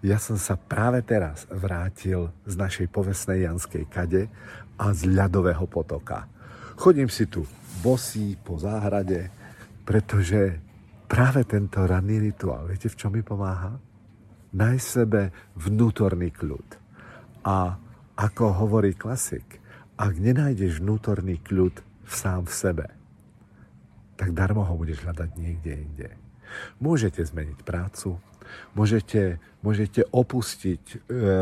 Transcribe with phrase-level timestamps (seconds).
[0.00, 4.32] Ja som sa práve teraz vrátil z našej povestnej Janskej kade
[4.80, 6.24] a z ľadového potoka.
[6.80, 7.44] Chodím si tu
[7.84, 9.28] bosí po záhrade,
[9.84, 10.56] pretože
[11.04, 13.76] práve tento ranný rituál, viete v čom mi pomáha?
[14.56, 16.68] Nájsť sebe vnútorný kľud.
[17.44, 17.76] A
[18.16, 19.60] ako hovorí klasik,
[20.00, 21.76] ak nenájdeš vnútorný kľud
[22.08, 22.86] v sám v sebe,
[24.20, 26.08] tak darmo ho budeš hľadať niekde inde.
[26.76, 28.20] Môžete zmeniť prácu,
[28.76, 30.96] môžete, môžete opustiť e,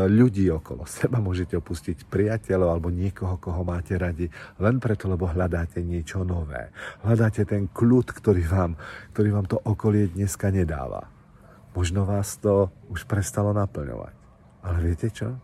[0.07, 4.31] ľudí okolo seba, môžete opustiť priateľov alebo niekoho, koho máte radi,
[4.61, 6.71] len preto, lebo hľadáte niečo nové.
[7.03, 8.71] Hľadáte ten kľud, ktorý vám,
[9.11, 11.11] ktorý vám to okolie dneska nedáva.
[11.75, 14.15] Možno vás to už prestalo naplňovať.
[14.63, 15.35] Ale viete čo?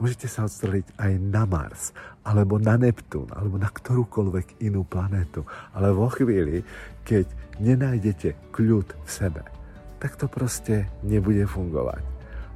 [0.00, 1.92] Môžete sa odstreliť aj na Mars,
[2.24, 5.44] alebo na Neptún, alebo na ktorúkoľvek inú planétu.
[5.76, 6.64] Ale vo chvíli,
[7.04, 7.28] keď
[7.60, 9.44] nenájdete kľud v sebe,
[10.00, 12.00] tak to proste nebude fungovať.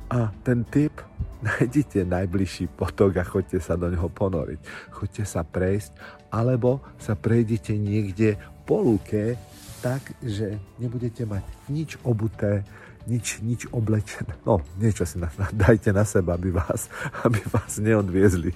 [0.08, 1.04] A ten typ,
[1.48, 4.88] nájdite najbližší potok a choďte sa do neho ponoriť.
[4.88, 5.92] Choďte sa prejsť,
[6.32, 9.36] alebo sa prejdite niekde po lúke,
[9.84, 12.64] tak, že nebudete mať nič obuté,
[13.06, 14.32] nič, nič oblečené.
[14.44, 16.88] No, niečo si na, na, dajte na seba, aby vás,
[17.24, 18.52] aby vás neodviezli.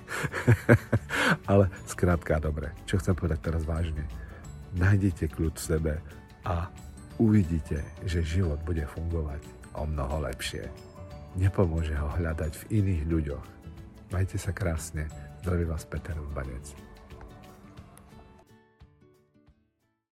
[1.51, 4.05] Ale skrátka, dobre, čo chcem povedať teraz vážne.
[4.77, 5.93] Nájdite kľud v sebe
[6.45, 6.69] a
[7.21, 9.43] uvidíte, že život bude fungovať
[9.77, 10.69] o mnoho lepšie.
[11.37, 13.47] Nepomôže ho hľadať v iných ľuďoch.
[14.11, 15.07] Majte sa krásne.
[15.45, 16.88] Zdraví vás Peter Urbanec.